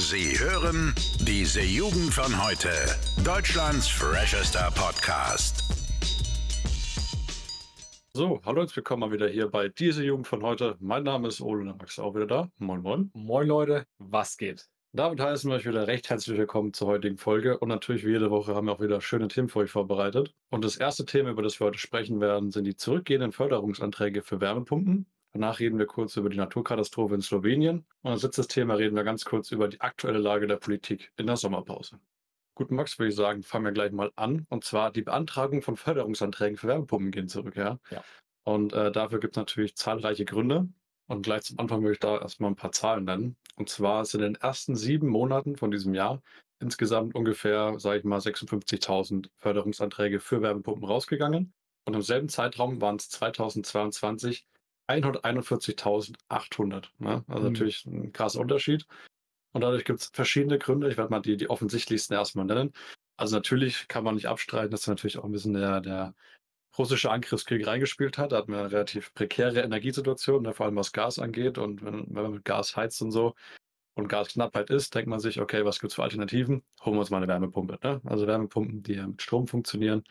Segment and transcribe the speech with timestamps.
[0.00, 2.70] Sie hören diese Jugend von heute.
[3.24, 5.64] Deutschlands freshester Podcast.
[8.14, 10.76] So, hallo und willkommen mal wieder hier bei diese Jugend von heute.
[10.78, 12.48] Mein Name ist Ole und Max auch wieder da.
[12.58, 13.10] Moin, moin.
[13.12, 14.68] Moin Leute, was geht?
[14.92, 17.58] Damit heißen wir euch wieder recht herzlich willkommen zur heutigen Folge.
[17.58, 20.32] Und natürlich wie jede Woche haben wir auch wieder schöne Themen für euch vorbereitet.
[20.50, 24.40] Und das erste Thema, über das wir heute sprechen werden, sind die zurückgehenden Förderungsanträge für
[24.40, 25.06] Wärmepumpen.
[25.32, 27.86] Danach reden wir kurz über die Naturkatastrophe in Slowenien.
[28.02, 31.26] Und als letztes Thema reden wir ganz kurz über die aktuelle Lage der Politik in
[31.26, 32.00] der Sommerpause.
[32.54, 34.46] Gut, Max, würde ich sagen, fangen wir gleich mal an.
[34.48, 37.78] Und zwar die Beantragung von Förderungsanträgen für Wärmepumpen gehen zurück, ja?
[37.90, 38.02] Ja.
[38.42, 40.68] Und äh, dafür gibt es natürlich zahlreiche Gründe.
[41.06, 43.36] Und gleich zum Anfang würde ich da erstmal ein paar Zahlen nennen.
[43.56, 46.22] Und zwar sind in den ersten sieben Monaten von diesem Jahr
[46.60, 51.52] insgesamt ungefähr, sage ich mal, 56.000 Förderungsanträge für Wärmepumpen rausgegangen.
[51.84, 54.46] Und im selben Zeitraum waren es 2022
[54.88, 56.90] 141.800.
[56.98, 57.24] Ne?
[57.28, 57.52] Also Mhm.
[57.52, 58.86] natürlich ein krasser Unterschied.
[59.52, 60.88] Und dadurch gibt es verschiedene Gründe.
[60.90, 62.72] Ich werde mal die, die offensichtlichsten erstmal nennen.
[63.16, 66.14] Also natürlich kann man nicht abstreiten, dass natürlich auch ein bisschen der, der
[66.78, 68.32] russische Angriffskrieg reingespielt hat.
[68.32, 71.58] Da hatten wir eine relativ prekäre Energiesituation, ne, vor allem was Gas angeht.
[71.58, 73.34] Und wenn, wenn man mit Gas heizt und so
[73.94, 76.62] und Gasknappheit ist, denkt man sich, okay, was gibt's für Alternativen?
[76.84, 77.78] Holen wir uns mal eine Wärmepumpe.
[77.82, 78.00] Ne?
[78.04, 80.04] Also Wärmepumpen, die ja mit Strom funktionieren,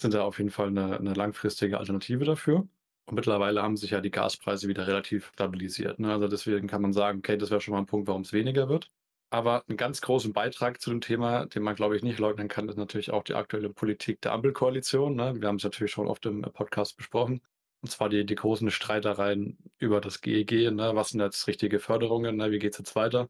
[0.00, 2.66] sind da auf jeden Fall eine, eine langfristige Alternative dafür.
[3.08, 5.98] Und mittlerweile haben sich ja die Gaspreise wieder relativ stabilisiert.
[5.98, 6.12] Ne?
[6.12, 8.68] Also deswegen kann man sagen, okay, das wäre schon mal ein Punkt, warum es weniger
[8.68, 8.90] wird.
[9.30, 12.68] Aber einen ganz großen Beitrag zu dem Thema, den man, glaube ich, nicht leugnen kann,
[12.68, 15.16] ist natürlich auch die aktuelle Politik der Ampelkoalition.
[15.16, 15.40] Ne?
[15.40, 17.40] Wir haben es natürlich schon oft im Podcast besprochen.
[17.80, 20.70] Und zwar die, die großen Streitereien über das GEG.
[20.70, 20.90] Ne?
[20.94, 22.36] Was sind jetzt richtige Förderungen?
[22.36, 22.50] Ne?
[22.50, 23.28] Wie geht's jetzt weiter?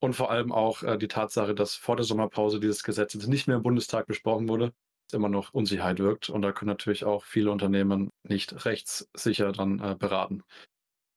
[0.00, 3.46] Und vor allem auch äh, die Tatsache, dass vor der Sommerpause dieses Gesetz jetzt nicht
[3.46, 4.72] mehr im Bundestag besprochen wurde, es
[5.14, 6.28] immer noch Unsicherheit wirkt.
[6.28, 10.42] Und da können natürlich auch viele Unternehmen nicht rechtssicher dann äh, beraten.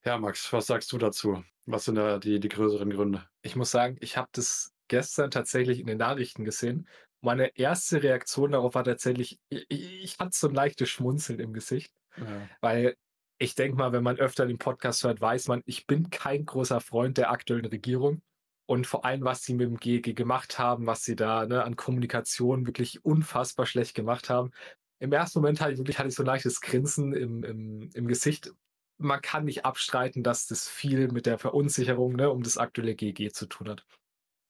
[0.03, 1.43] Ja, Max, was sagst du dazu?
[1.65, 3.27] Was sind da die, die größeren Gründe?
[3.41, 6.87] Ich muss sagen, ich habe das gestern tatsächlich in den Nachrichten gesehen.
[7.21, 11.91] Meine erste Reaktion darauf war tatsächlich, ich, ich hatte so ein leichtes Schmunzeln im Gesicht,
[12.17, 12.47] Ja.
[12.61, 12.95] weil
[13.39, 16.79] ich denke mal, wenn man öfter den Podcast hört, weiß man, ich bin kein großer
[16.81, 18.21] Freund der aktuellen Regierung.
[18.67, 21.75] Und vor allem, was sie mit dem GEG gemacht haben, was sie da ne, an
[21.75, 24.51] Kommunikation wirklich unfassbar schlecht gemacht haben.
[24.99, 28.07] Im ersten Moment hatte ich wirklich hatte ich so ein leichtes Grinsen im, im, im
[28.07, 28.51] Gesicht.
[28.97, 33.33] Man kann nicht abstreiten, dass das viel mit der Verunsicherung ne, um das aktuelle GEG
[33.33, 33.85] zu tun hat.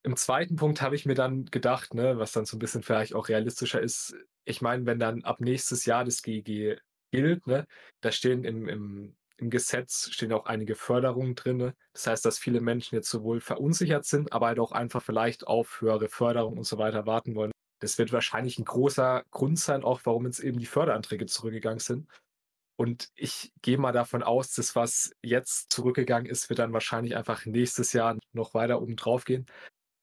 [0.04, 3.16] Im zweiten Punkt habe ich mir dann gedacht, ne, was dann so ein bisschen vielleicht
[3.16, 4.16] auch realistischer ist,
[4.46, 6.80] ich meine, wenn dann ab nächstes Jahr das GEG
[7.12, 7.66] gilt, ne,
[8.02, 11.76] da stehen im, im, im Gesetz stehen auch einige Förderungen drinne.
[11.94, 15.82] Das heißt, dass viele Menschen jetzt sowohl verunsichert sind, aber halt auch einfach vielleicht auf
[15.82, 17.52] höhere Förderung und so weiter warten wollen.
[17.80, 22.08] Das wird wahrscheinlich ein großer Grund sein, auch warum jetzt eben die Förderanträge zurückgegangen sind.
[22.78, 27.46] Und ich gehe mal davon aus, dass was jetzt zurückgegangen ist, wird dann wahrscheinlich einfach
[27.46, 29.46] nächstes Jahr noch weiter oben drauf gehen.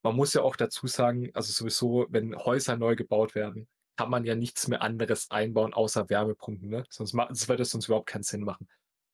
[0.03, 4.25] Man muss ja auch dazu sagen, also sowieso, wenn Häuser neu gebaut werden, kann man
[4.25, 6.69] ja nichts mehr anderes einbauen außer Wärmepumpen.
[6.69, 6.83] Ne?
[6.89, 8.67] Sonst macht, das würde es sonst überhaupt keinen Sinn machen.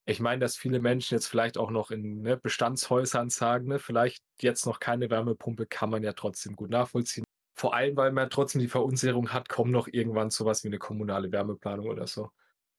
[0.09, 4.23] Ich meine, dass viele Menschen jetzt vielleicht auch noch in ne, Bestandshäusern sagen, ne, vielleicht
[4.41, 7.25] jetzt noch keine Wärmepumpe, kann man ja trotzdem gut nachvollziehen.
[7.55, 11.31] Vor allem, weil man trotzdem die Verunsicherung hat, kommt noch irgendwann sowas wie eine kommunale
[11.31, 12.31] Wärmeplanung oder so.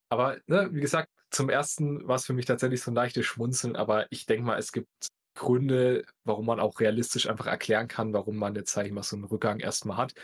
[0.08, 3.76] Aber ne, wie gesagt, zum ersten war es für mich tatsächlich so ein leichtes Schmunzeln,
[3.76, 4.88] aber ich denke mal, es gibt
[5.36, 9.14] Gründe, warum man auch realistisch einfach erklären kann, warum man jetzt, sag ich mal, so
[9.14, 10.14] einen Rückgang erstmal hat.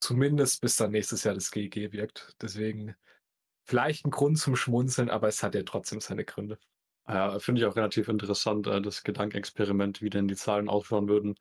[0.00, 2.34] Zumindest bis dann nächstes Jahr das GEG wirkt.
[2.40, 2.96] Deswegen
[3.64, 6.58] vielleicht ein Grund zum Schmunzeln, aber es hat ja trotzdem seine Gründe.
[7.08, 11.34] Ja, finde ich auch relativ interessant, äh, das Gedankenexperiment, wie denn die Zahlen ausschauen würden,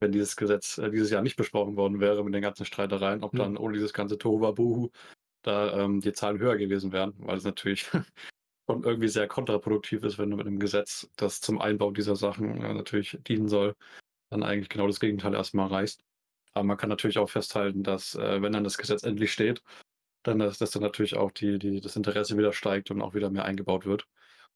[0.00, 3.32] wenn dieses Gesetz äh, dieses Jahr nicht besprochen worden wäre mit den ganzen Streitereien, ob
[3.32, 4.90] dann ohne dieses ganze Tohuwabohu
[5.42, 7.90] da ähm, die Zahlen höher gewesen wären, weil es natürlich
[8.68, 12.62] schon irgendwie sehr kontraproduktiv ist, wenn du mit einem Gesetz, das zum Einbau dieser Sachen
[12.62, 13.74] äh, natürlich dienen soll,
[14.30, 16.02] dann eigentlich genau das Gegenteil erstmal reißt.
[16.52, 19.62] Aber man kann natürlich auch festhalten, dass äh, wenn dann das Gesetz endlich steht,
[20.28, 23.30] dann dass, dass dann natürlich auch die, die, das Interesse wieder steigt und auch wieder
[23.30, 24.06] mehr eingebaut wird.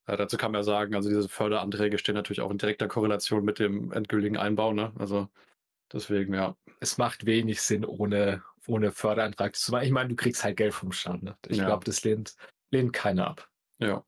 [0.06, 3.44] Äh, dazu kann man ja sagen, also diese Förderanträge stehen natürlich auch in direkter Korrelation
[3.44, 4.92] mit dem endgültigen Einbau, ne?
[4.98, 5.28] Also
[5.92, 6.56] deswegen, ja.
[6.80, 9.84] Es macht wenig Sinn, ohne, ohne Förderantrag zu machen.
[9.84, 11.22] Ich meine, du kriegst halt Geld vom Staat.
[11.22, 11.36] Ne?
[11.48, 11.66] Ich Ja.
[11.66, 12.34] glaube, das lehnt,
[12.70, 13.48] lehnt keiner ab.
[13.78, 14.04] Ja.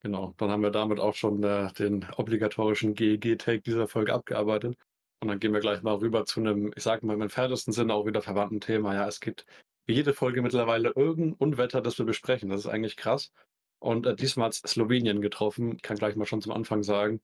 [0.00, 0.34] Genau.
[0.36, 4.76] Dann haben wir damit auch schon äh, den obligatorischen GEG-Take dieser Folge abgearbeitet.
[5.20, 7.94] Und dann gehen wir gleich mal rüber zu einem, ich sag mal im entferntesten Sinne
[7.94, 8.94] auch wieder verwandten Thema.
[8.94, 9.46] Ja, es gibt
[9.86, 12.48] jede Folge mittlerweile irgendein Unwetter, das wir besprechen.
[12.48, 13.32] Das ist eigentlich krass.
[13.78, 15.76] Und äh, diesmal hat Slowenien getroffen.
[15.76, 17.20] Ich kann gleich mal schon zum Anfang sagen,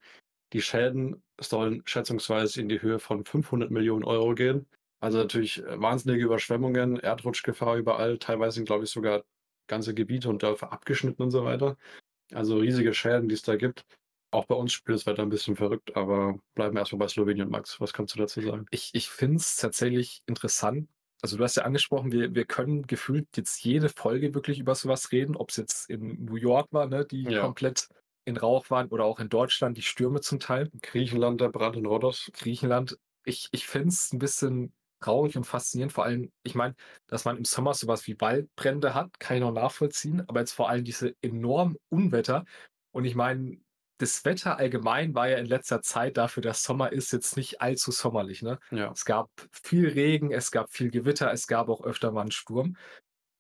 [0.53, 4.67] die Schäden sollen schätzungsweise in die Höhe von 500 Millionen Euro gehen.
[5.01, 8.19] Also natürlich äh, wahnsinnige Überschwemmungen, Erdrutschgefahr überall.
[8.19, 9.25] Teilweise sind, glaube ich, sogar
[9.69, 11.77] ganze Gebiete und Dörfer abgeschnitten und so weiter.
[12.33, 13.85] Also riesige Schäden, die es da gibt.
[14.33, 17.51] Auch bei uns spielt das Wetter ein bisschen verrückt, aber bleiben wir erstmal bei Slowenien.
[17.51, 18.67] Max, was kannst du dazu sagen?
[18.71, 20.89] Ich, ich finde es tatsächlich interessant.
[21.23, 25.13] Also du hast ja angesprochen, wir, wir können gefühlt jetzt jede Folge wirklich über sowas
[25.13, 27.43] reden, ob es jetzt in New York war, ne, die Ja.
[27.43, 27.89] komplett
[28.25, 30.71] in Rauch waren, oder auch in Deutschland, die Stürme zum Teil.
[30.83, 32.31] Griechenland, der Brand in Rhodos.
[32.33, 32.99] Griechenland.
[33.25, 35.93] Ich, ich finde es ein bisschen traurig und faszinierend.
[35.93, 36.75] Vor allem, ich meine,
[37.07, 40.23] dass man im Sommer sowas wie Waldbrände hat, kann ich noch nachvollziehen.
[40.29, 42.45] Aber jetzt vor allem diese enormen Unwetter.
[42.93, 43.59] Und ich meine,
[44.01, 47.91] das Wetter allgemein war ja in letzter Zeit dafür, dass Sommer ist, jetzt nicht allzu
[47.91, 48.41] sommerlich.
[48.41, 48.59] Ne?
[48.71, 48.91] Ja.
[48.91, 49.31] Es gab
[49.63, 52.77] viel Regen, es gab viel Gewitter, es gab auch öfter mal einen Sturm.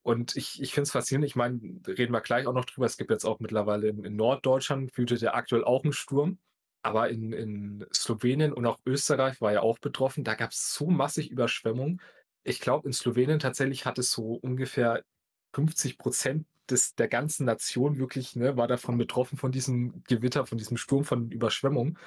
[0.02, 1.26] Und ich, ich finde es faszinierend.
[1.26, 2.86] Ich meine, reden wir gleich auch noch drüber.
[2.86, 6.38] Es gibt jetzt auch mittlerweile in, in Norddeutschland, wütet ja aktuell auch ein Sturm.
[6.82, 10.24] Aber in, in Slowenien und auch Österreich war ja auch betroffen.
[10.24, 12.02] Da gab es so massig Überschwemmungen.
[12.42, 15.04] Ich glaube, in Slowenien tatsächlich hat es so ungefähr
[15.54, 20.58] 50 Prozent des, der ganzen Nation wirklich, ne, war davon betroffen, von diesem Gewitter, von
[20.58, 21.98] diesem Sturm, von Überschwemmungen.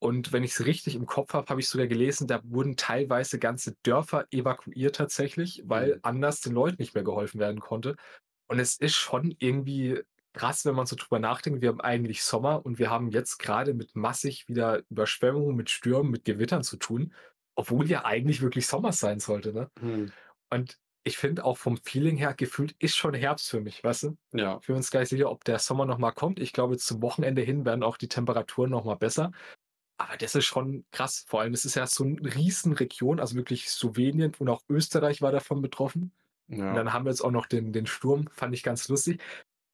[0.00, 3.38] Und wenn ich es richtig im Kopf habe, habe ich sogar gelesen, da wurden teilweise
[3.38, 6.00] ganze Dörfer evakuiert tatsächlich, weil Mhm.
[6.02, 7.96] anders den Leuten nicht mehr geholfen werden konnte.
[8.48, 10.02] Und es ist schon irgendwie
[10.32, 11.62] krass, wenn man so drüber nachdenkt.
[11.62, 16.10] Wir haben eigentlich Sommer und wir haben jetzt gerade mit massig wieder Überschwemmungen, mit Stürmen,
[16.10, 17.14] mit Gewittern zu tun,
[17.54, 19.52] obwohl ja eigentlich wirklich Sommer sein sollte.
[19.52, 19.70] Ne?
[19.78, 20.12] Hm.
[20.50, 24.16] Und ich finde auch vom Feeling her, gefühlt ist schon Herbst für mich, weißt du?
[24.32, 24.58] Ja.
[24.60, 26.38] Ich bin uns gar nicht sicher, ob der Sommer nochmal kommt.
[26.40, 29.32] Ich glaube, zum Wochenende hin werden auch die Temperaturen nochmal besser.
[29.98, 31.24] Aber das ist schon krass.
[31.28, 35.32] Vor allem, es ist ja so eine Riesenregion, also wirklich Slowenien und auch Österreich war
[35.32, 36.12] davon betroffen.
[36.48, 36.74] Und Ja.
[36.74, 39.20] dann haben wir jetzt auch noch den, den Sturm, fand ich ganz lustig.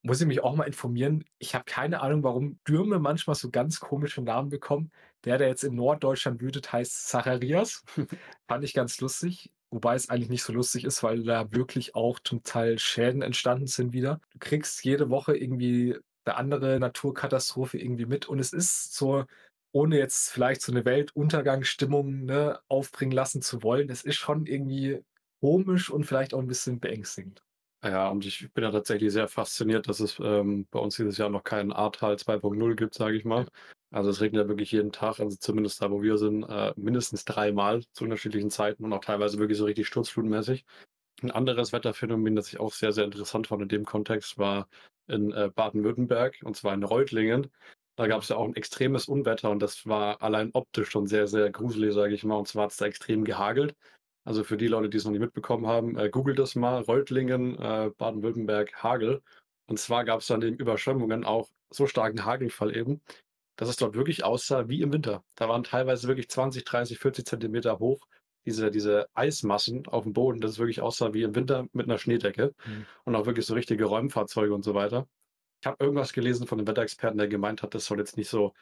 [0.02, 1.24] Muss ich mich auch mal informieren.
[1.38, 4.92] Ich habe keine Ahnung, warum Stürme manchmal so ganz komische Namen bekommen.
[5.24, 7.84] Der, der jetzt in Norddeutschland wütet, heißt Zacharias.
[8.48, 9.50] fand ich ganz lustig.
[9.70, 13.66] Wobei es eigentlich nicht so lustig ist, weil da wirklich auch zum Teil Schäden entstanden
[13.66, 14.20] sind wieder.
[14.32, 18.26] Du kriegst jede Woche irgendwie eine andere Naturkatastrophe irgendwie mit.
[18.26, 19.24] Und es ist so,
[19.72, 25.02] ohne jetzt vielleicht so eine Weltuntergangsstimmung ne, aufbringen lassen zu wollen, es ist schon irgendwie
[25.40, 27.42] komisch und vielleicht auch ein bisschen beängstigend.
[27.84, 31.28] Ja, und ich bin ja tatsächlich sehr fasziniert, dass es ähm, bei uns dieses Jahr
[31.28, 33.46] noch keinen Ahrtal 2.0 gibt, sage ich mal.
[33.90, 37.24] Also es regnet ja wirklich jeden Tag, also zumindest da, wo wir sind, äh, mindestens
[37.24, 40.64] dreimal zu unterschiedlichen Zeiten und auch teilweise wirklich so richtig sturzflutmäßig.
[41.22, 44.68] Ein anderes Wetterphänomen, das ich auch sehr, sehr interessant fand in dem Kontext, war
[45.08, 47.50] in äh, Baden-Württemberg, und zwar in Reutlingen.
[47.96, 51.26] Da gab es ja auch ein extremes Unwetter und das war allein optisch schon sehr,
[51.26, 52.36] sehr gruselig, sage ich mal.
[52.36, 53.74] Und zwar hat es da extrem gehagelt.
[54.24, 57.58] Also für die Leute, die es noch nicht mitbekommen haben, äh, googelt das mal, Reutlingen,
[57.58, 59.22] äh, Baden-Württemberg, Hagel.
[59.66, 63.00] Und zwar gab es dann den Überschwemmungen auch so starken Hagelfall eben,
[63.58, 65.24] dass es dort wirklich aussah wie im Winter.
[65.36, 68.06] Da waren teilweise wirklich 20, 30, 40 Zentimeter hoch
[68.46, 71.98] diese, diese Eismassen auf dem Boden, dass es wirklich aussah wie im Winter mit einer
[71.98, 72.86] Schneedecke Mhm.
[73.04, 75.08] und auch wirklich so richtige Räumfahrzeuge und so weiter.
[75.62, 78.54] Ich habe irgendwas gelesen von einem Wetterexperten, der gemeint hat, das soll jetzt nicht so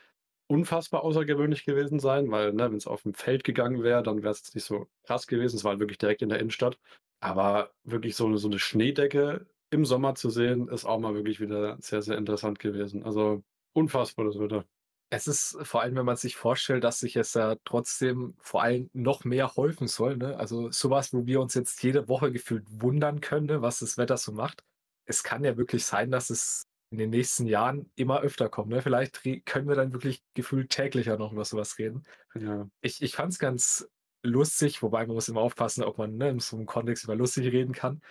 [0.49, 4.33] unfassbar außergewöhnlich gewesen sein, weil ne, wenn es auf dem Feld gegangen wäre, dann wäre
[4.33, 5.57] es nicht so krass gewesen.
[5.57, 6.79] Es war halt wirklich direkt in der Innenstadt.
[7.21, 11.41] Aber wirklich so eine, so eine Schneedecke im Sommer zu sehen, ist auch mal wirklich
[11.41, 13.03] wieder sehr, sehr interessant gewesen.
[13.05, 13.43] Also
[13.75, 14.65] unfassbar das Wetter.
[15.09, 18.91] Es ist vor allem, wenn man sich vorstellt, dass sich es ja trotzdem vor allem
[18.93, 20.17] noch mehr häufen soll.
[20.17, 20.37] Ne?
[20.37, 24.17] Also sowas, wo wir uns jetzt jede Woche gefühlt wundern können, ne, was das Wetter
[24.17, 24.65] so macht.
[25.05, 28.71] Es kann ja wirklich sein, dass es in den nächsten Jahren immer öfter kommt.
[28.71, 28.83] Ne?
[28.83, 32.03] Vielleicht können wir dann wirklich gefühlt täglicher noch über sowas reden.
[32.35, 33.89] Ja, Ich, ich fand es ganz
[34.23, 37.53] lustig, wobei man muss immer aufpassen, ob man ne, in so einem Kontext über lustig
[37.53, 38.03] reden kann.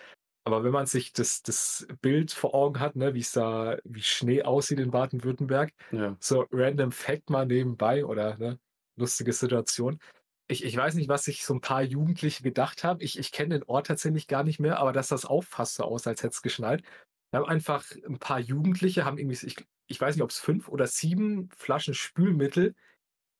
[0.46, 4.00] Aber wenn man sich das, das Bild vor Augen hat, ne, wie es da, wie
[4.00, 6.16] Schnee aussieht in Baden-Württemberg, ja.
[6.20, 8.60] so random Fact mal nebenbei oder ne,
[8.94, 9.98] lustige Situation.
[10.46, 13.00] Ich, ich weiß nicht, was sich so ein paar Jugendliche gedacht haben.
[13.00, 16.06] Ich, ich kenne den Ort tatsächlich gar nicht mehr, aber dass das auffasst so aus,
[16.06, 16.84] als hätte es geschneit.
[17.32, 19.56] Wir haben einfach ein paar Jugendliche, haben irgendwie, ich,
[19.88, 22.76] ich weiß nicht, ob es fünf oder sieben Flaschen Spülmittel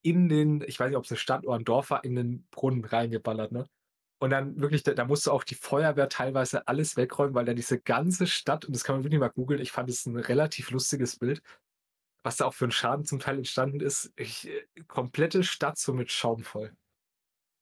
[0.02, 2.48] in den, ich weiß nicht, ob es eine Stadt oder ein Dorf war, in den
[2.50, 3.68] Brunnen reingeballert, ne?
[4.18, 7.78] Und dann wirklich, da, da musste auch die Feuerwehr teilweise alles wegräumen, weil da diese
[7.78, 11.18] ganze Stadt, und das kann man wirklich mal googeln, ich fand es ein relativ lustiges
[11.18, 11.42] Bild,
[12.22, 14.12] was da auch für einen Schaden zum Teil entstanden ist.
[14.16, 16.72] Ich, äh, komplette Stadt so mit Schaum voll.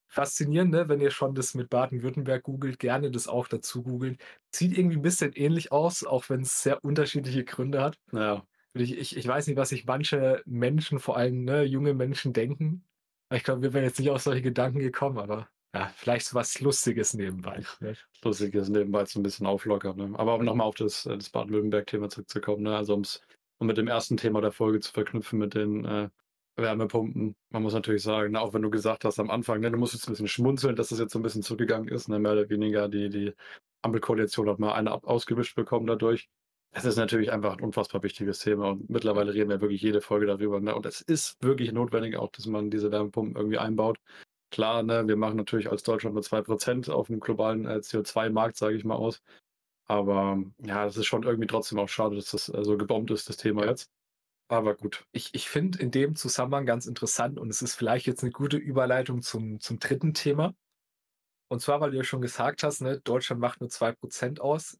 [0.07, 0.87] Faszinierend, ne?
[0.87, 4.17] wenn ihr schon das mit Baden-Württemberg googelt, gerne das auch dazu googeln.
[4.53, 7.99] Sieht irgendwie ein bisschen ähnlich aus, auch wenn es sehr unterschiedliche Gründe hat.
[8.13, 12.31] Ja, Ich, ich, ich weiß nicht, was sich manche Menschen, vor allem ne, junge Menschen,
[12.33, 12.85] denken.
[13.33, 16.59] Ich glaube, wir wären jetzt nicht auf solche Gedanken gekommen, aber ja, vielleicht so was
[16.61, 17.61] Lustiges nebenbei.
[17.81, 17.95] Ne?
[18.23, 19.97] lustig ist nebenbei so ein bisschen auflockern.
[19.97, 20.11] Ne?
[20.17, 22.75] Aber um nochmal auf das, äh, das Baden-Württemberg-Thema zurückzukommen, ne?
[22.75, 23.21] also um's,
[23.59, 26.09] um mit dem ersten Thema der Folge zu verknüpfen mit den äh,
[26.55, 27.35] Wärmepumpen.
[27.49, 29.93] Man muss natürlich sagen, ne, auch wenn du gesagt hast am Anfang, ne, du musst
[29.93, 32.49] jetzt ein bisschen schmunzeln, dass das jetzt so ein bisschen zurückgegangen ist, ne, mehr oder
[32.49, 33.33] weniger die, die
[33.81, 36.29] Ampelkoalition hat mal eine ausgewischt bekommen dadurch.
[36.71, 40.25] Es ist natürlich einfach ein unfassbar wichtiges Thema und mittlerweile reden wir wirklich jede Folge
[40.25, 40.59] darüber.
[40.59, 40.75] Ne?
[40.75, 43.99] Und es ist wirklich notwendig auch, dass man diese Wärmepumpen irgendwie einbaut.
[44.55, 48.77] Klar, ne, wir machen natürlich als Deutschland nur 2% auf dem globalen äh, CO2-Markt, sage
[48.77, 49.21] ich mal aus.
[49.85, 53.27] Aber ja, es ist schon irgendwie trotzdem auch schade, dass das äh, so gebombt ist,
[53.27, 53.91] das Thema jetzt.
[54.47, 55.05] Aber gut.
[55.11, 58.55] Ich, ich finde in dem Zusammenhang ganz interessant und es ist vielleicht jetzt eine gute
[58.55, 60.55] Überleitung zum, zum dritten Thema.
[61.49, 64.77] Und zwar, weil du ja schon gesagt hast, ne, Deutschland macht nur 2% aus.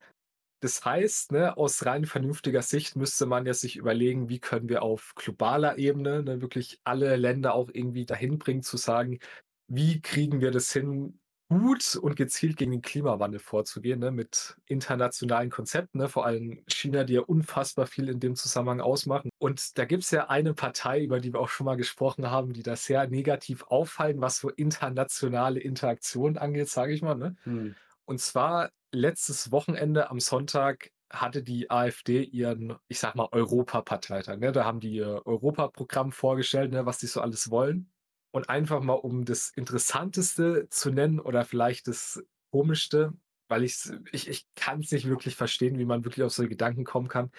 [0.62, 4.84] Das heißt, ne, aus rein vernünftiger Sicht müsste man ja sich überlegen, wie können wir
[4.84, 9.20] auf globaler Ebene ne, wirklich alle Länder auch irgendwie dahin bringen, zu sagen,
[9.68, 11.20] wie kriegen wir das hin,
[11.50, 17.04] gut und gezielt gegen den Klimawandel vorzugehen, ne, mit internationalen Konzepten, ne, vor allem China,
[17.04, 19.30] die ja unfassbar viel in dem Zusammenhang ausmachen.
[19.38, 22.54] Und da gibt es ja eine Partei, über die wir auch schon mal gesprochen haben,
[22.54, 27.16] die das sehr negativ auffallen, was so internationale Interaktionen angeht, sage ich mal.
[27.16, 27.36] Ne?
[27.44, 27.76] Hm.
[28.06, 34.38] Und zwar letztes Wochenende am Sonntag hatte die AfD ihren, ich sag mal, Europaparteitag.
[34.38, 34.52] Ne?
[34.52, 37.92] Da haben die ihr Europaprogramm vorgestellt, ne, was die so alles wollen.
[38.36, 43.14] Und einfach mal, um das Interessanteste zu nennen oder vielleicht das Komischste,
[43.48, 47.08] weil ich, ich kann es nicht wirklich verstehen, wie man wirklich auf solche Gedanken kommen
[47.08, 47.32] kann.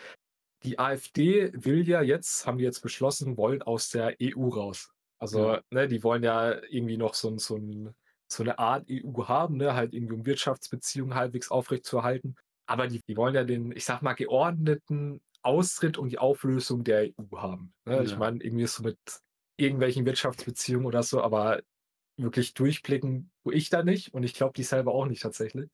[0.62, 4.90] Die AfD will ja jetzt, haben die jetzt beschlossen, wollen aus der EU raus.
[5.18, 5.60] Also, ja.
[5.68, 7.60] ne, die wollen ja irgendwie noch so, so,
[8.26, 12.36] so eine Art EU haben, ne, halt irgendwie um Wirtschaftsbeziehungen halbwegs aufrechtzuerhalten.
[12.64, 17.10] Aber die, die wollen ja den, ich sag mal, geordneten Austritt und die Auflösung der
[17.10, 17.74] EU haben.
[17.84, 17.96] Ne?
[17.96, 18.02] Ja.
[18.02, 18.98] Ich meine, irgendwie so mit
[19.56, 21.62] irgendwelchen Wirtschaftsbeziehungen oder so, aber
[22.16, 25.70] wirklich durchblicken tue ich da nicht und ich glaube die selber auch nicht tatsächlich.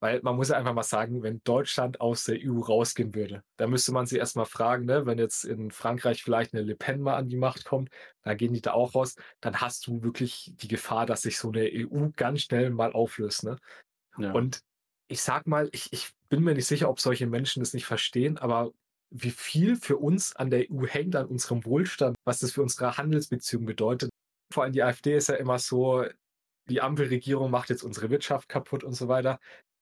[0.00, 3.66] Weil man muss ja einfach mal sagen, wenn Deutschland aus der EU rausgehen würde, da
[3.66, 7.16] müsste man sich erstmal fragen, ne, wenn jetzt in Frankreich vielleicht eine Le Pen mal
[7.16, 7.90] an die Macht kommt,
[8.22, 11.48] dann gehen die da auch raus, dann hast du wirklich die Gefahr, dass sich so
[11.48, 13.42] eine EU ganz schnell mal auflöst.
[13.42, 13.56] Ne?
[14.18, 14.30] Ja.
[14.32, 14.60] Und
[15.08, 18.38] ich sag mal, ich, ich bin mir nicht sicher, ob solche Menschen das nicht verstehen,
[18.38, 18.70] aber
[19.10, 22.96] wie viel für uns an der EU hängt, an unserem Wohlstand, was das für unsere
[22.96, 24.10] Handelsbeziehungen bedeutet.
[24.52, 26.04] Vor allem die AfD ist ja immer so,
[26.68, 29.40] die Ampelregierung macht jetzt unsere Wirtschaft kaputt und so weiter.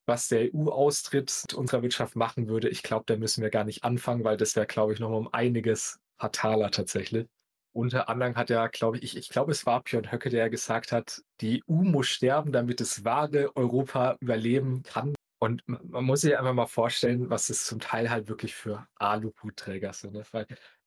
[0.08, 4.22] Was der EU-Austritt unserer Wirtschaft machen würde, ich glaube, da müssen wir gar nicht anfangen,
[4.22, 7.26] weil das wäre, glaube ich, noch um einiges fataler tatsächlich.
[7.72, 11.22] Unter anderem hat ja, glaube ich, ich glaube, es war Björn Höcke, der gesagt hat,
[11.40, 15.14] die EU muss sterben, damit das wahre Europa überleben kann.
[15.38, 19.92] Und man muss sich einfach mal vorstellen, was es zum Teil halt wirklich für Aluhutträger
[19.92, 20.14] sind.
[20.14, 20.24] Ne?
[20.32, 20.46] Weil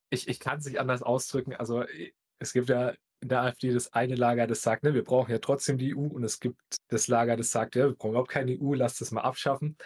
[0.10, 1.54] ich, ich kann es nicht anders ausdrücken.
[1.56, 1.84] Also
[2.40, 5.40] es gibt ja in der AfD das eine Lager, das sagt, ne, wir brauchen ja
[5.40, 8.58] trotzdem die EU und es gibt das Lager, das sagt, ja, wir brauchen überhaupt keine
[8.60, 9.78] EU, lasst das mal abschaffen.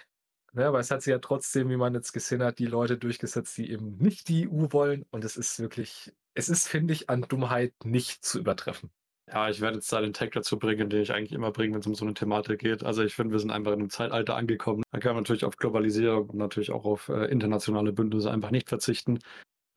[0.53, 3.57] Ne, aber es hat sich ja trotzdem, wie man jetzt gesehen hat, die Leute durchgesetzt,
[3.57, 5.03] die eben nicht die EU wollen.
[5.09, 8.91] Und es ist wirklich, es ist, finde ich, an Dummheit nicht zu übertreffen.
[9.27, 11.79] Ja, ich werde jetzt da den Tag dazu bringen, den ich eigentlich immer bringe, wenn
[11.79, 12.83] es um so eine Thematik geht.
[12.83, 14.83] Also ich finde, wir sind einfach in einem Zeitalter angekommen.
[14.91, 18.67] Da kann man natürlich auf Globalisierung und natürlich auch auf äh, internationale Bündnisse einfach nicht
[18.67, 19.19] verzichten.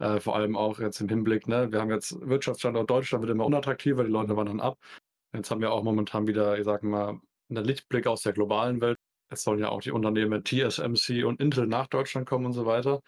[0.00, 3.46] Äh, vor allem auch jetzt im Hinblick, ne, wir haben jetzt Wirtschaftsstandort Deutschland wird immer
[3.46, 4.78] unattraktiver, die Leute wandern ab.
[5.34, 8.98] Jetzt haben wir auch momentan wieder, ich sag mal, einen Lichtblick aus der globalen Welt.
[9.30, 13.00] Es sollen ja auch die Unternehmen TSMC und Intel nach Deutschland kommen und so weiter.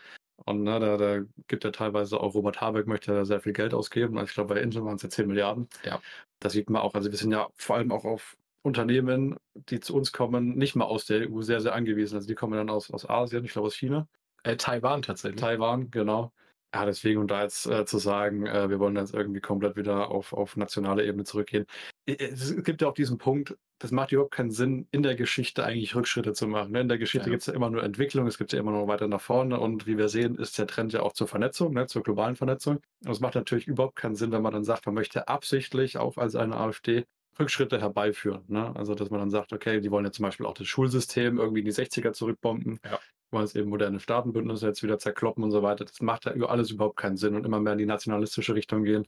[0.44, 3.74] Und ne, da, da gibt ja teilweise auch Robert Habeck möchte ja sehr viel Geld
[3.74, 4.18] ausgeben.
[4.18, 5.68] Also ich glaube, bei Intel waren es ja 10 Milliarden.
[5.84, 6.00] Ja.
[6.38, 6.94] Das sieht man auch.
[6.94, 10.84] Also wir sind ja vor allem auch auf Unternehmen, die zu uns kommen, nicht mal
[10.84, 12.16] aus der EU sehr, sehr angewiesen.
[12.16, 14.06] Also die kommen dann aus, aus Asien, ich glaube aus China.
[14.42, 15.40] Äh, Taiwan tatsächlich.
[15.40, 16.32] Taiwan, genau.
[16.74, 20.10] Ja, deswegen, und da jetzt äh, zu sagen, äh, wir wollen jetzt irgendwie komplett wieder
[20.10, 21.64] auf, auf nationale Ebene zurückgehen.
[22.04, 25.94] Es gibt ja auch diesen Punkt, das macht überhaupt keinen Sinn, in der Geschichte eigentlich
[25.94, 26.72] Rückschritte zu machen.
[26.72, 26.80] Ne?
[26.80, 27.30] In der Geschichte ja.
[27.30, 29.86] gibt es ja immer nur Entwicklung, es gibt ja immer nur weiter nach vorne und
[29.86, 31.86] wie wir sehen, ist der Trend ja auch zur Vernetzung, ne?
[31.86, 32.80] zur globalen Vernetzung.
[33.04, 36.18] Und es macht natürlich überhaupt keinen Sinn, wenn man dann sagt, man möchte absichtlich auch
[36.18, 37.06] als eine AfD
[37.38, 38.44] Rückschritte herbeiführen.
[38.48, 38.74] Ne?
[38.74, 41.60] Also, dass man dann sagt, okay, die wollen ja zum Beispiel auch das Schulsystem irgendwie
[41.60, 42.80] in die 60er zurückbomben.
[42.84, 42.98] Ja
[43.30, 45.84] wollen es eben moderne Staatenbündnisse jetzt wieder zerkloppen und so weiter.
[45.84, 49.06] Das macht ja alles überhaupt keinen Sinn und immer mehr in die nationalistische Richtung gehen.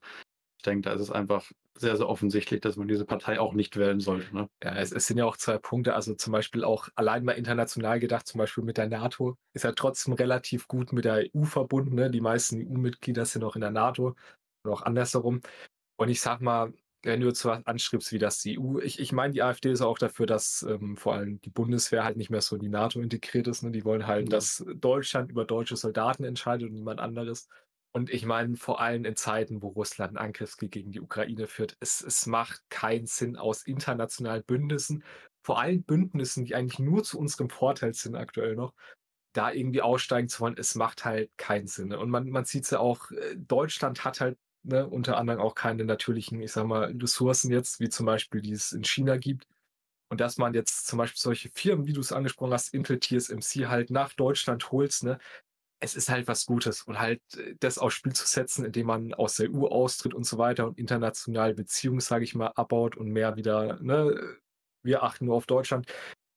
[0.58, 3.78] Ich denke, da ist es einfach sehr, sehr offensichtlich, dass man diese Partei auch nicht
[3.78, 4.34] wählen sollte.
[4.34, 4.50] Ne?
[4.62, 5.94] Ja, es, es, sind ja auch zwei Punkte.
[5.94, 9.72] Also zum Beispiel auch allein mal international gedacht, zum Beispiel mit der NATO, ist ja
[9.72, 11.94] trotzdem relativ gut mit der EU verbunden.
[11.94, 12.10] Ne?
[12.10, 14.14] Die meisten EU-Mitglieder sind auch in der NATO
[14.62, 15.40] und auch andersherum.
[15.96, 19.32] Und ich sag mal, wenn du jetzt was anstrebst wie das EU, ich, ich meine,
[19.32, 22.56] die AfD ist auch dafür, dass ähm, vor allem die Bundeswehr halt nicht mehr so
[22.56, 23.62] in die NATO integriert ist.
[23.62, 23.70] Ne?
[23.70, 24.36] Die wollen halt, ja.
[24.36, 27.48] dass Deutschland über deutsche Soldaten entscheidet und niemand anderes.
[27.92, 31.76] Und ich meine, vor allem in Zeiten, wo Russland einen Angriffskrieg gegen die Ukraine führt,
[31.80, 35.02] es, es macht keinen Sinn aus internationalen Bündnissen,
[35.42, 38.74] vor allem Bündnissen, die eigentlich nur zu unserem Vorteil sind aktuell noch,
[39.32, 41.92] da irgendwie aussteigen zu wollen, es macht halt keinen Sinn.
[41.92, 45.54] Und man, man sieht es ja auch, äh, Deutschland hat halt ne, unter anderem auch
[45.54, 49.46] keine natürlichen, ich sag mal, Ressourcen jetzt, wie zum Beispiel, die es in China gibt.
[50.10, 53.68] Und dass man jetzt zum Beispiel solche Firmen, wie du es angesprochen hast, Intel TSMC
[53.68, 55.18] halt nach Deutschland holst, ne,
[55.80, 59.14] es ist halt was Gutes und halt äh, das aufs Spiel zu setzen, indem man
[59.14, 63.08] aus der EU austritt und so weiter und international Beziehungen, sage ich mal, abbaut und
[63.10, 64.38] mehr wieder, ne,
[64.82, 65.86] wir achten nur auf Deutschland.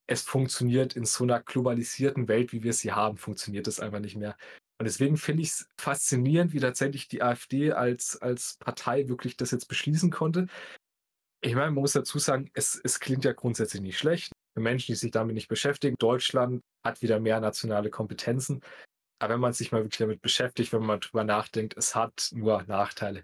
[0.08, 4.18] Es funktioniert in so einer globalisierten Welt, wie wir sie haben, funktioniert das einfach nicht
[4.18, 4.38] mehr.
[4.80, 9.52] Und deswegen finde ich es faszinierend, wie tatsächlich die AfD als, als Partei wirklich das
[9.52, 10.48] jetzt beschließen konnte.
[11.42, 14.32] Ich meine, man muss dazu sagen, es, es klingt ja grundsätzlich nicht schlecht.
[14.56, 18.62] Für Menschen, die sich damit nicht beschäftigen, Deutschland hat wieder mehr nationale Kompetenzen.
[19.20, 22.64] Aber wenn man sich mal wirklich damit beschäftigt, wenn man drüber nachdenkt, es hat nur
[22.64, 23.24] Nachteile.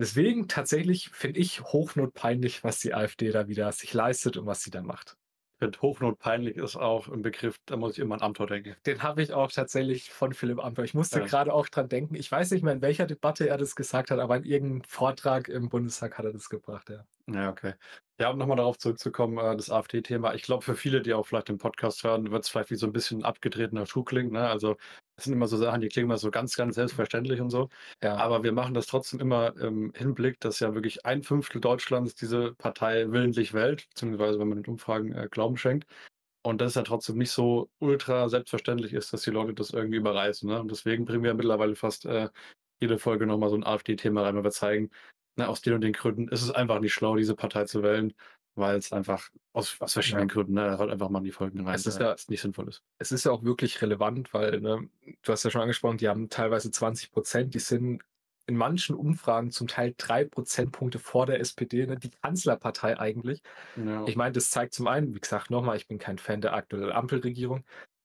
[0.00, 4.70] Deswegen tatsächlich finde ich hochnotpeinlich, was die AfD da wieder sich leistet und was sie
[4.70, 5.16] da macht
[5.60, 8.74] finde, hochnotpeinlich ist auch ein Begriff, da muss ich immer an Amthor denken.
[8.86, 10.84] Den habe ich auch tatsächlich von Philipp Amthor.
[10.84, 11.26] Ich musste ja.
[11.26, 12.16] gerade auch dran denken.
[12.16, 15.48] Ich weiß nicht mehr, in welcher Debatte er das gesagt hat, aber in irgendeinem Vortrag
[15.48, 17.04] im Bundestag hat er das gebracht, ja.
[17.32, 17.74] Ja, okay.
[18.18, 20.34] Ja, um nochmal darauf zurückzukommen, äh, das AfD-Thema.
[20.34, 22.86] Ich glaube, für viele, die auch vielleicht den Podcast hören, wird es vielleicht wie so
[22.86, 24.32] ein bisschen abgedrehter Schuh klingen.
[24.32, 24.46] Ne?
[24.46, 24.76] Also,
[25.16, 27.68] das sind immer so Sachen, die klingen immer so ganz, ganz selbstverständlich und so.
[28.02, 28.16] Ja.
[28.16, 32.54] Aber wir machen das trotzdem immer im Hinblick, dass ja wirklich ein Fünftel Deutschlands diese
[32.54, 35.86] Partei willentlich wählt, beziehungsweise wenn man den Umfragen äh, Glauben schenkt.
[36.42, 39.98] Und das ist ja trotzdem nicht so ultra selbstverständlich ist, dass die Leute das irgendwie
[39.98, 40.48] überreißen.
[40.48, 40.60] Ne?
[40.60, 42.28] Und deswegen bringen wir mittlerweile fast äh,
[42.80, 44.90] jede Folge nochmal so ein AfD-Thema rein, weil wir zeigen,
[45.40, 48.12] na, aus den und den Gründen ist es einfach nicht schlau, diese Partei zu wählen,
[48.54, 50.34] weil es einfach aus, aus verschiedenen ja.
[50.34, 52.82] Gründen ne, halt einfach mal in die Folgen rein, es ist ja, nicht sinnvoll ist.
[52.98, 54.88] Es ist ja auch wirklich relevant, weil ne,
[55.22, 58.02] du hast ja schon angesprochen, die haben teilweise 20 Prozent, die sind
[58.46, 63.42] in manchen Umfragen zum Teil drei Prozentpunkte vor der SPD, ne, die Kanzlerpartei eigentlich.
[63.76, 64.04] Ja.
[64.06, 66.90] Ich meine, das zeigt zum einen, wie gesagt, nochmal, ich bin kein Fan der aktuellen
[66.90, 67.64] Ampelregierung,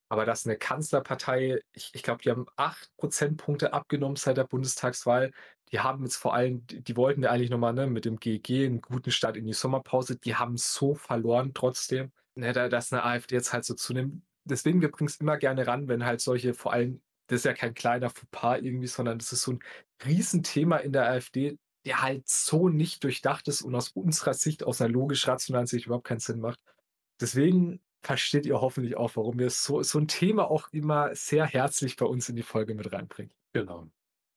[0.10, 5.32] aber dass eine Kanzlerpartei, ich, ich glaube, die haben acht Prozentpunkte abgenommen seit der Bundestagswahl.
[5.72, 8.82] Die haben jetzt vor allem, die, wollten ja eigentlich nochmal ne, mit dem GG einen
[8.82, 10.18] guten Start in die Sommerpause.
[10.18, 14.22] Die haben so verloren trotzdem, ne, dass eine AfD jetzt halt so zunimmt.
[14.44, 17.54] Deswegen, wir bringen es immer gerne ran, wenn halt solche, vor allem, das ist ja
[17.54, 19.60] kein kleiner Fauxpas irgendwie, sondern das ist so ein
[20.06, 24.82] Riesenthema in der AfD, der halt so nicht durchdacht ist und aus unserer Sicht, aus
[24.82, 26.60] einer logisch-rationalen Sicht überhaupt keinen Sinn macht.
[27.20, 31.96] Deswegen versteht ihr hoffentlich auch, warum wir so, so ein Thema auch immer sehr herzlich
[31.96, 33.34] bei uns in die Folge mit reinbringen.
[33.54, 33.90] Genau.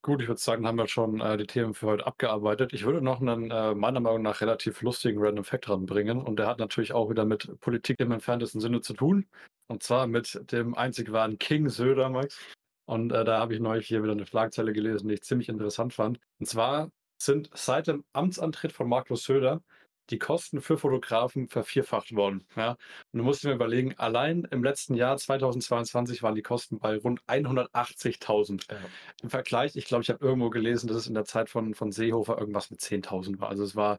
[0.02, 2.72] Gut, ich würde sagen, haben wir schon äh, die Themen für heute abgearbeitet.
[2.72, 6.22] Ich würde noch einen, äh, meiner Meinung nach, relativ lustigen Random Fact ranbringen.
[6.22, 9.26] Und der hat natürlich auch wieder mit Politik im entferntesten Sinne zu tun.
[9.66, 12.38] Und zwar mit dem einzig wahren King Söder, Max.
[12.86, 15.92] Und äh, da habe ich neulich hier wieder eine Schlagzeile gelesen, die ich ziemlich interessant
[15.92, 16.20] fand.
[16.38, 19.62] Und zwar sind seit dem Amtsantritt von Markus Söder
[20.10, 22.46] die Kosten für Fotografen vervierfacht worden.
[22.56, 22.76] Ja?
[23.12, 27.22] Und du musst dir überlegen, allein im letzten Jahr 2022 waren die Kosten bei rund
[27.26, 28.70] 180.000.
[28.70, 28.78] Ja.
[29.22, 31.92] Im Vergleich, ich glaube, ich habe irgendwo gelesen, dass es in der Zeit von, von
[31.92, 33.48] Seehofer irgendwas mit 10.000 war.
[33.48, 33.98] Also es war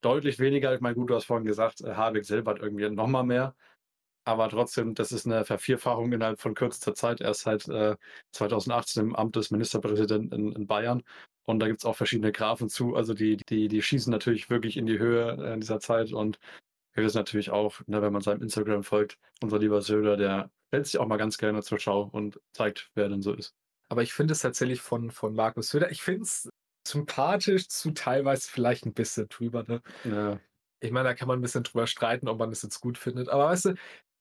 [0.00, 0.74] deutlich weniger.
[0.74, 3.54] Ich meine, gut, du hast vorhin gesagt, äh, Habeck selber hat irgendwie nochmal mehr.
[4.26, 7.20] Aber trotzdem, das ist eine Vervierfachung innerhalb von kürzester Zeit.
[7.20, 7.96] Er ist seit äh,
[8.32, 11.02] 2018 im Amt des Ministerpräsidenten in, in Bayern.
[11.46, 12.96] Und da gibt es auch verschiedene Graphen zu.
[12.96, 16.12] Also die, die, die schießen natürlich wirklich in die Höhe in dieser Zeit.
[16.12, 16.38] Und
[16.94, 20.86] wir wissen natürlich auch, ne, wenn man seinem Instagram folgt, unser lieber Söder, der stellt
[20.86, 23.54] sich auch mal ganz gerne zur Schau und zeigt, wer denn so ist.
[23.88, 26.48] Aber ich finde es tatsächlich von, von Markus Söder, ich finde es
[26.86, 29.64] sympathisch zu teilweise vielleicht ein bisschen drüber.
[29.66, 29.82] Ne?
[30.04, 30.40] Ja.
[30.80, 33.28] Ich meine, da kann man ein bisschen drüber streiten, ob man es jetzt gut findet.
[33.28, 33.74] Aber weißt du,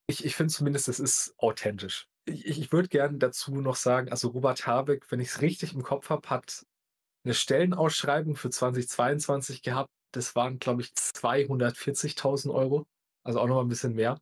[0.08, 2.08] ich, ich finde zumindest, es ist authentisch.
[2.26, 5.84] Ich, ich würde gerne dazu noch sagen, also Robert Habeck, wenn ich es richtig im
[5.84, 6.66] Kopf habe, hat
[7.24, 9.90] eine Stellenausschreibung für 2022 gehabt.
[10.12, 12.86] Das waren, glaube ich, 240.000 Euro.
[13.24, 14.20] Also auch noch mal ein bisschen mehr.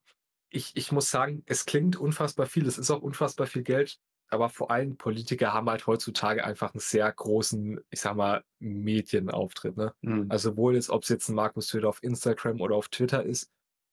[0.49, 2.67] Ich, ich muss sagen, es klingt unfassbar viel.
[2.67, 3.97] Es ist auch unfassbar viel Geld.
[4.29, 9.75] Aber vor allem Politiker haben halt heutzutage einfach einen sehr großen, ich sag mal, Medienauftritt.
[9.75, 9.93] Ne?
[10.01, 10.27] Mhm.
[10.29, 13.51] Also wohl jetzt, ob es jetzt ein Markus Söder auf Instagram oder auf Twitter ist,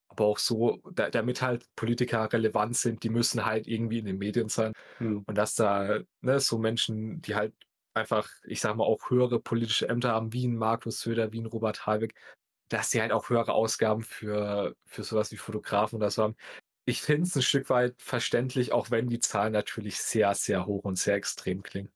[0.09, 4.19] aber auch so, da, damit halt Politiker relevant sind, die müssen halt irgendwie in den
[4.19, 4.73] Medien sein.
[5.01, 5.25] Mhm.
[5.27, 7.53] Und dass da ne, so Menschen, die halt
[7.99, 11.47] einfach, ich sag mal, auch höhere politische Ämter haben, wie ein Markus Söder, wie ein
[11.47, 12.15] Robert Habeck,
[12.69, 16.37] dass sie halt auch höhere Ausgaben für, für sowas wie Fotografen oder so haben.
[16.85, 20.85] Ich finde es ein Stück weit verständlich, auch wenn die Zahlen natürlich sehr, sehr hoch
[20.85, 21.91] und sehr extrem klingen.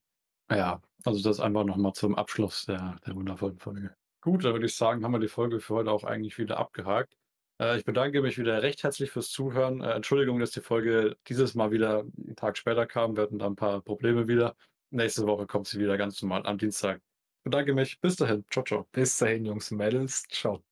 [0.51, 3.95] Ja, also das einfach nochmal zum Abschluss der, der wundervollen Folge.
[4.21, 7.17] Gut, dann würde ich sagen, haben wir die Folge für heute auch eigentlich wieder abgehakt.
[7.59, 9.81] Äh, ich bedanke mich wieder recht herzlich fürs Zuhören.
[9.81, 13.15] Äh, Entschuldigung, dass die Folge dieses Mal wieder einen Tag später kam.
[13.15, 14.55] Wir hatten da ein paar Probleme wieder.
[14.93, 17.01] Nächste Woche kommt sie wieder ganz normal am Dienstag.
[17.43, 17.99] Bedanke mich.
[17.99, 18.45] Bis dahin.
[18.49, 18.87] Ciao, ciao.
[18.91, 20.23] Bis dahin, Jungs und Mädels.
[20.29, 20.63] Ciao.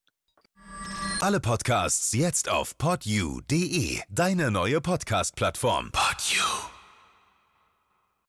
[1.20, 5.92] Alle Podcasts jetzt auf podyou.de, deine neue Podcast-Plattform.
[5.92, 6.71] Podyou.